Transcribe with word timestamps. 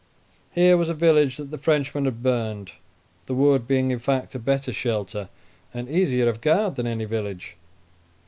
Here 0.49 0.77
was 0.77 0.89
a 0.89 0.95
village 0.95 1.37
that 1.37 1.51
the 1.51 1.59
Frenchmen 1.59 2.05
had 2.05 2.23
burned, 2.23 2.71
the 3.27 3.35
wood 3.35 3.67
being, 3.67 3.91
in 3.91 3.99
fact, 3.99 4.33
a 4.33 4.39
better 4.39 4.73
shelter 4.73 5.29
and 5.75 5.87
easier 5.87 6.27
of 6.27 6.41
guard 6.41 6.75
than 6.75 6.87
any 6.87 7.05
village. 7.05 7.55